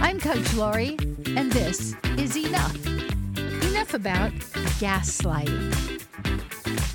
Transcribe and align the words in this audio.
I'm 0.00 0.18
Coach 0.20 0.54
Lori, 0.54 0.96
and 1.36 1.52
this 1.52 1.94
is 2.16 2.36
Enough. 2.36 2.86
Enough 3.36 3.94
about 3.94 4.32
gaslighting. 4.80 5.96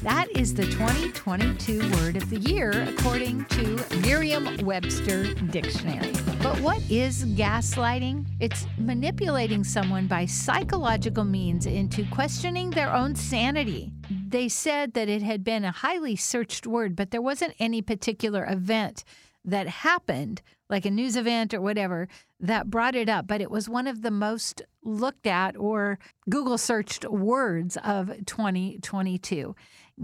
That 0.01 0.35
is 0.35 0.55
the 0.55 0.63
2022 0.63 1.91
word 1.97 2.15
of 2.15 2.27
the 2.31 2.39
year, 2.39 2.71
according 2.71 3.46
to 3.46 3.85
Merriam 3.99 4.57
Webster 4.65 5.33
Dictionary. 5.35 6.12
But 6.41 6.59
what 6.62 6.81
is 6.89 7.23
gaslighting? 7.25 8.26
It's 8.39 8.66
manipulating 8.80 9.64
someone 9.64 10.08
by 10.08 10.26
psychological 10.26 11.23
means 11.23 11.68
into 11.68 12.04
questioning 12.10 12.71
their 12.71 12.92
own 12.92 13.14
sanity. 13.14 13.94
They 14.28 14.50
said 14.50 14.94
that 14.94 15.08
it 15.08 15.21
had 15.21 15.44
been 15.44 15.64
a 15.64 15.71
highly 15.71 16.16
searched 16.16 16.66
word, 16.66 16.96
but 16.96 17.12
there 17.12 17.21
wasn't 17.21 17.54
any 17.60 17.84
particular 17.84 18.44
event 18.50 19.04
that 19.44 19.68
happened, 19.68 20.42
like 20.70 20.86
a 20.86 20.92
news 20.92 21.16
event 21.16 21.54
or 21.54 21.62
whatever, 21.62 22.08
that 22.40 22.70
brought 22.70 22.96
it 22.96 23.10
up. 23.10 23.28
But 23.28 23.41
it 23.41 23.52
was 23.52 23.68
one 23.68 23.88
of 23.88 24.02
the 24.02 24.12
most 24.12 24.62
looked 24.84 25.27
at 25.27 25.58
or 25.58 25.99
Google 26.30 26.58
searched 26.58 27.05
words 27.05 27.77
of 27.84 28.12
2022 28.26 29.55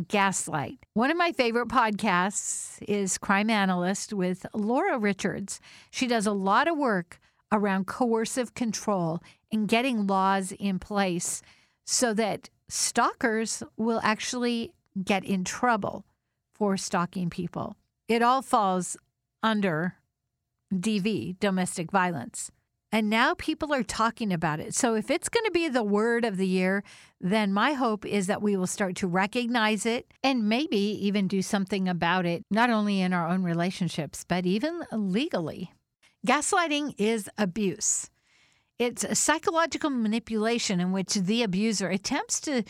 gaslight. 0.07 0.79
One 0.93 1.11
of 1.11 1.17
my 1.17 1.31
favorite 1.31 1.69
podcasts 1.69 2.81
is 2.87 3.17
Crime 3.17 3.49
Analyst 3.49 4.13
with 4.13 4.45
Laura 4.53 4.99
Richards. 4.99 5.59
She 5.91 6.07
does 6.07 6.27
a 6.27 6.31
lot 6.31 6.67
of 6.67 6.77
work 6.77 7.19
around 7.51 7.87
coercive 7.87 8.53
control 8.53 9.21
and 9.51 9.67
getting 9.67 10.05
laws 10.05 10.51
in 10.51 10.79
place 10.79 11.41
so 11.85 12.13
that 12.13 12.49
stalkers 12.67 13.63
will 13.77 14.01
actually 14.03 14.73
get 15.03 15.23
in 15.23 15.43
trouble 15.43 16.05
for 16.53 16.75
stalking 16.75 17.29
people. 17.29 17.75
It 18.07 18.21
all 18.21 18.41
falls 18.41 18.97
under 19.43 19.95
DV, 20.73 21.39
domestic 21.39 21.91
violence. 21.91 22.51
And 22.91 23.09
now 23.09 23.33
people 23.33 23.73
are 23.73 23.83
talking 23.83 24.31
about 24.31 24.61
it. 24.61 24.73
So 24.73 24.95
if 24.95 25.11
it's 25.11 25.27
going 25.27 25.43
to 25.43 25.51
be 25.51 25.67
the 25.67 25.83
word 25.83 26.23
of 26.23 26.37
the 26.37 26.47
year, 26.47 26.83
then 27.19 27.51
my 27.51 27.73
hope 27.73 28.05
is 28.05 28.27
that 28.27 28.41
we 28.41 28.55
will 28.55 28.67
start 28.67 28.95
to 28.97 29.07
recognize 29.07 29.85
it 29.85 30.13
and 30.23 30.47
maybe 30.47 30.77
even 30.77 31.27
do 31.27 31.41
something 31.41 31.89
about 31.89 32.25
it, 32.25 32.45
not 32.49 32.69
only 32.69 33.01
in 33.01 33.11
our 33.11 33.27
own 33.27 33.43
relationships, 33.43 34.23
but 34.25 34.45
even 34.45 34.83
legally. 34.93 35.73
Gaslighting 36.25 36.95
is 36.97 37.29
abuse. 37.37 38.09
It's 38.79 39.03
a 39.03 39.15
psychological 39.15 39.89
manipulation 39.89 40.79
in 40.79 40.91
which 40.91 41.15
the 41.15 41.43
abuser 41.43 41.89
attempts 41.89 42.39
to 42.41 42.63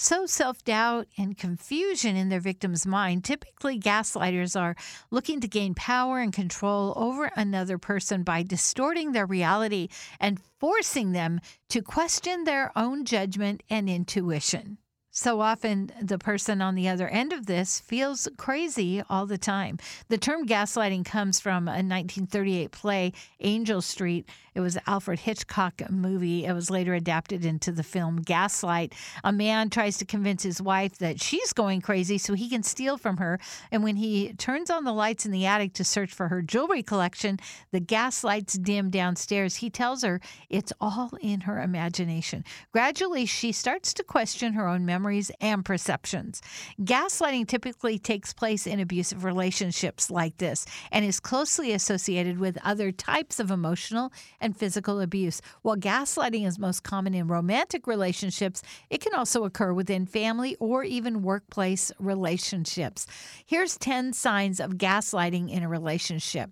sow 0.00 0.24
self 0.24 0.64
doubt 0.64 1.06
and 1.18 1.36
confusion 1.36 2.16
in 2.16 2.30
their 2.30 2.40
victim's 2.40 2.86
mind. 2.86 3.22
Typically, 3.22 3.78
gaslighters 3.78 4.58
are 4.58 4.74
looking 5.10 5.40
to 5.40 5.48
gain 5.48 5.74
power 5.74 6.18
and 6.20 6.32
control 6.32 6.94
over 6.96 7.30
another 7.36 7.76
person 7.76 8.22
by 8.22 8.42
distorting 8.42 9.12
their 9.12 9.26
reality 9.26 9.88
and 10.18 10.40
forcing 10.58 11.12
them 11.12 11.40
to 11.68 11.82
question 11.82 12.44
their 12.44 12.72
own 12.76 13.04
judgment 13.04 13.62
and 13.68 13.90
intuition. 13.90 14.78
So 15.12 15.40
often, 15.40 15.90
the 16.00 16.18
person 16.18 16.62
on 16.62 16.76
the 16.76 16.88
other 16.88 17.08
end 17.08 17.32
of 17.32 17.46
this 17.46 17.80
feels 17.80 18.28
crazy 18.36 19.02
all 19.10 19.26
the 19.26 19.38
time. 19.38 19.78
The 20.08 20.18
term 20.18 20.46
gaslighting 20.46 21.04
comes 21.04 21.40
from 21.40 21.66
a 21.66 21.82
1938 21.82 22.70
play, 22.70 23.12
Angel 23.40 23.82
Street. 23.82 24.28
It 24.54 24.60
was 24.60 24.78
Alfred 24.86 25.20
Hitchcock 25.20 25.90
movie. 25.90 26.44
It 26.44 26.52
was 26.52 26.70
later 26.70 26.94
adapted 26.94 27.44
into 27.44 27.72
the 27.72 27.82
film 27.82 28.18
Gaslight. 28.18 28.94
A 29.24 29.32
man 29.32 29.68
tries 29.68 29.98
to 29.98 30.04
convince 30.04 30.44
his 30.44 30.62
wife 30.62 30.98
that 30.98 31.20
she's 31.20 31.52
going 31.52 31.80
crazy 31.80 32.18
so 32.18 32.34
he 32.34 32.48
can 32.48 32.62
steal 32.62 32.96
from 32.96 33.16
her. 33.16 33.40
And 33.72 33.82
when 33.82 33.96
he 33.96 34.32
turns 34.34 34.70
on 34.70 34.84
the 34.84 34.92
lights 34.92 35.26
in 35.26 35.32
the 35.32 35.46
attic 35.46 35.72
to 35.74 35.84
search 35.84 36.12
for 36.12 36.28
her 36.28 36.40
jewelry 36.40 36.82
collection, 36.82 37.38
the 37.72 37.80
gas 37.80 38.22
lights 38.22 38.54
dim 38.54 38.90
downstairs. 38.90 39.56
He 39.56 39.70
tells 39.70 40.02
her 40.02 40.20
it's 40.48 40.72
all 40.80 41.10
in 41.20 41.42
her 41.42 41.60
imagination. 41.60 42.44
Gradually, 42.72 43.26
she 43.26 43.50
starts 43.50 43.92
to 43.94 44.04
question 44.04 44.52
her 44.52 44.68
own 44.68 44.84
memory 44.84 44.99
memories 45.00 45.30
and 45.40 45.64
perceptions. 45.64 46.42
Gaslighting 46.82 47.48
typically 47.48 47.98
takes 47.98 48.34
place 48.34 48.66
in 48.66 48.80
abusive 48.80 49.24
relationships 49.24 50.10
like 50.10 50.36
this 50.36 50.66
and 50.92 51.06
is 51.06 51.18
closely 51.18 51.72
associated 51.72 52.38
with 52.38 52.58
other 52.62 52.92
types 52.92 53.40
of 53.40 53.50
emotional 53.50 54.12
and 54.42 54.54
physical 54.54 55.00
abuse. 55.00 55.40
While 55.62 55.76
gaslighting 55.76 56.46
is 56.46 56.58
most 56.58 56.82
common 56.82 57.14
in 57.14 57.28
romantic 57.28 57.86
relationships, 57.86 58.62
it 58.90 59.00
can 59.00 59.14
also 59.14 59.44
occur 59.44 59.72
within 59.72 60.04
family 60.04 60.54
or 60.60 60.84
even 60.84 61.22
workplace 61.22 61.90
relationships. 61.98 63.06
Here's 63.46 63.78
10 63.78 64.12
signs 64.12 64.60
of 64.60 64.72
gaslighting 64.72 65.50
in 65.50 65.62
a 65.62 65.68
relationship. 65.68 66.50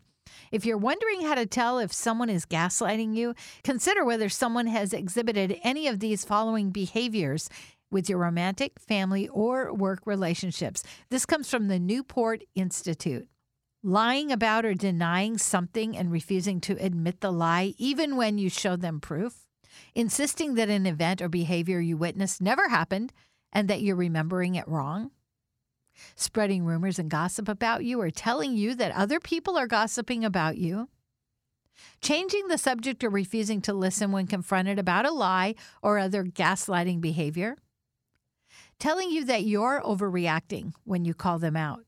If 0.50 0.64
you're 0.64 0.78
wondering 0.78 1.22
how 1.22 1.34
to 1.34 1.47
tell 1.47 1.78
if 1.78 1.92
someone 1.92 2.31
is 2.31 2.47
gaslighting 2.47 3.14
you, 3.14 3.34
consider 3.64 4.04
whether 4.04 4.28
someone 4.28 4.66
has 4.66 4.92
exhibited 4.92 5.58
any 5.62 5.87
of 5.88 6.00
these 6.00 6.25
following 6.25 6.70
behaviors 6.70 7.48
with 7.91 8.09
your 8.09 8.19
romantic, 8.19 8.78
family, 8.78 9.28
or 9.28 9.72
work 9.72 10.00
relationships. 10.04 10.82
This 11.10 11.26
comes 11.26 11.49
from 11.49 11.69
the 11.69 11.78
Newport 11.78 12.43
Institute. 12.54 13.28
Lying 13.82 14.32
about 14.32 14.65
or 14.65 14.75
denying 14.75 15.38
something 15.38 15.97
and 15.97 16.10
refusing 16.10 16.60
to 16.62 16.76
admit 16.84 17.21
the 17.21 17.31
lie, 17.31 17.75
even 17.78 18.16
when 18.16 18.37
you 18.37 18.50
show 18.50 18.76
them 18.76 19.00
proof. 19.00 19.47
Insisting 19.94 20.54
that 20.54 20.69
an 20.69 20.87
event 20.87 21.22
or 21.22 21.28
behavior 21.28 21.81
you 21.81 21.97
witnessed 21.97 22.43
never 22.43 22.69
happened 22.69 23.12
and 23.53 23.69
that 23.69 23.81
you're 23.81 23.97
remembering 23.97 24.56
it 24.56 24.66
wrong. 24.66 25.12
Spreading 26.15 26.65
rumors 26.65 26.99
and 26.99 27.10
gossip 27.10 27.49
about 27.49 27.84
you 27.84 28.00
or 28.00 28.10
telling 28.10 28.56
you 28.56 28.75
that 28.75 28.93
other 28.93 29.20
people 29.20 29.56
are 29.56 29.66
gossiping 29.66 30.25
about 30.25 30.59
you. 30.59 30.88
Changing 32.00 32.49
the 32.49 32.59
subject 32.59 33.05
or 33.05 33.10
refusing 33.10 33.60
to 33.62 33.72
listen 33.72 34.10
when 34.10 34.26
confronted 34.26 34.78
about 34.78 35.06
a 35.06 35.12
lie 35.12 35.55
or 35.82 35.99
other 35.99 36.25
gaslighting 36.25 37.00
behavior 37.00 37.56
telling 38.78 39.10
you 39.10 39.24
that 39.24 39.44
you're 39.44 39.82
overreacting 39.84 40.72
when 40.84 41.04
you 41.04 41.14
call 41.14 41.38
them 41.38 41.56
out. 41.56 41.84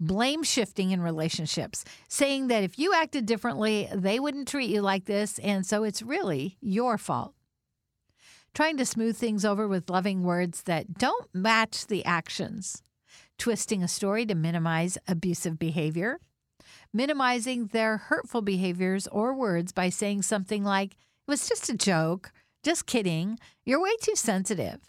Blame 0.00 0.42
shifting 0.42 0.90
in 0.90 1.00
relationships, 1.00 1.84
saying 2.08 2.48
that 2.48 2.64
if 2.64 2.78
you 2.78 2.92
acted 2.92 3.24
differently, 3.24 3.88
they 3.94 4.18
wouldn't 4.18 4.48
treat 4.48 4.70
you 4.70 4.82
like 4.82 5.04
this, 5.04 5.38
and 5.38 5.64
so 5.64 5.84
it's 5.84 6.02
really 6.02 6.56
your 6.60 6.98
fault. 6.98 7.34
Trying 8.52 8.76
to 8.78 8.84
smooth 8.84 9.16
things 9.16 9.44
over 9.44 9.68
with 9.68 9.88
loving 9.88 10.24
words 10.24 10.64
that 10.64 10.94
don't 10.94 11.28
match 11.32 11.86
the 11.86 12.04
actions. 12.04 12.82
Twisting 13.38 13.82
a 13.82 13.88
story 13.88 14.26
to 14.26 14.34
minimize 14.34 14.98
abusive 15.06 15.58
behavior. 15.58 16.18
Minimizing 16.92 17.68
their 17.68 17.96
hurtful 17.96 18.42
behaviors 18.42 19.06
or 19.06 19.32
words 19.32 19.72
by 19.72 19.88
saying 19.88 20.22
something 20.22 20.64
like, 20.64 20.92
it 20.92 21.30
was 21.30 21.48
just 21.48 21.70
a 21.70 21.76
joke, 21.76 22.32
just 22.62 22.86
kidding, 22.86 23.38
you're 23.64 23.80
way 23.80 23.96
too 24.02 24.16
sensitive 24.16 24.80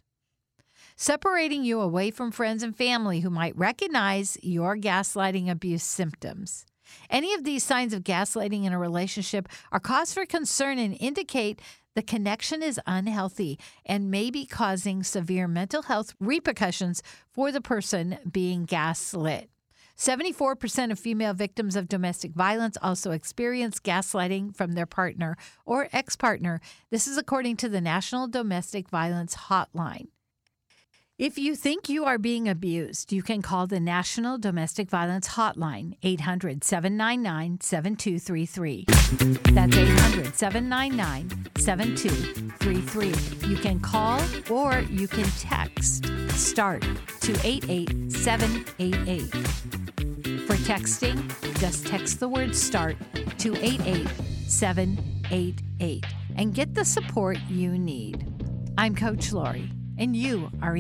separating 1.04 1.66
you 1.66 1.82
away 1.82 2.10
from 2.10 2.32
friends 2.32 2.64
and 2.64 2.78
family 2.78 3.20
who 3.20 3.30
might 3.30 3.58
recognize 3.58 4.38
your 4.42 4.78
gaslighting 4.78 5.50
abuse 5.50 5.84
symptoms. 5.84 6.66
Any 7.10 7.34
of 7.34 7.44
these 7.44 7.62
signs 7.62 7.94
of 7.94 8.06
gaslighting 8.06 8.64
in 8.64 8.72
a 8.72 8.80
relationship 8.80 9.50
are 9.74 9.82
cause 9.82 10.14
for 10.14 10.26
concern 10.26 10.80
and 10.80 10.96
indicate 11.02 11.62
the 11.94 12.04
connection 12.04 12.64
is 12.64 12.80
unhealthy 12.88 13.60
and 13.86 14.10
may 14.10 14.32
be 14.32 14.46
causing 14.46 15.04
severe 15.04 15.46
mental 15.46 15.82
health 15.82 16.16
repercussions 16.22 17.04
for 17.34 17.52
the 17.52 17.60
person 17.60 18.18
being 18.32 18.64
gaslit. 18.64 19.50
74% 19.98 20.90
of 20.90 20.98
female 20.98 21.34
victims 21.34 21.76
of 21.76 21.90
domestic 21.90 22.32
violence 22.32 22.78
also 22.82 23.12
experience 23.12 23.82
gaslighting 23.82 24.56
from 24.56 24.72
their 24.72 24.86
partner 24.86 25.36
or 25.66 25.90
ex 25.92 26.16
partner. 26.16 26.62
This 26.92 27.08
is 27.08 27.18
according 27.18 27.58
to 27.58 27.68
the 27.68 27.82
National 27.82 28.30
Domestic 28.30 28.90
Violence 28.90 29.36
Hotline. 29.36 30.08
If 31.20 31.38
you 31.38 31.56
think 31.56 31.90
you 31.90 32.06
are 32.06 32.18
being 32.18 32.50
abused, 32.50 33.14
you 33.14 33.22
can 33.22 33.44
call 33.44 33.68
the 33.68 33.80
National 33.80 34.40
Domestic 34.40 34.90
Violence 34.90 35.28
Hotline, 35.28 35.96
800 36.02 36.64
799 36.64 37.60
7233. 37.62 38.86
That's 39.54 39.78
800 39.78 40.36
799 40.36 41.30
7233. 41.56 43.14
You 43.48 43.58
can 43.58 43.80
call 43.80 44.20
or 44.50 44.80
you 44.90 45.08
can 45.08 45.26
text 45.38 46.08
START 46.30 46.82
to 46.82 47.40
88788. 47.44 49.30
For 50.48 50.56
texting, 50.56 51.60
just 51.60 51.86
text 51.86 52.20
the 52.20 52.28
word 52.28 52.56
START 52.56 52.98
to 53.38 53.56
88788 53.64 56.06
and 56.38 56.56
get 56.56 56.74
the 56.74 56.84
support 56.84 57.38
you 57.48 57.78
need. 57.78 58.26
I'm 58.80 58.96
Coach 58.96 59.32
Lori, 59.32 59.70
and 60.00 60.16
you 60.16 60.50
are 60.64 60.80